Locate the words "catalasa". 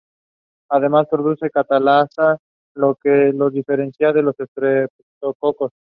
1.53-2.39